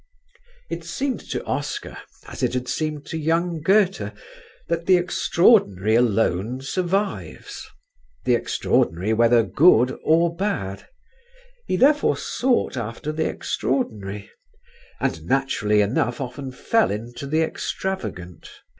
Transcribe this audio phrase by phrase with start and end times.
[0.71, 1.95] It seemed to Oscar,
[2.27, 4.11] as it had seemed to young Goethe,
[4.67, 7.67] that "the extraordinary alone survives";
[8.25, 10.87] the extraordinary whether good or bad;
[11.67, 14.31] he therefore sought after the extraordinary,
[14.99, 18.49] and naturally enough often fell into the extravagant.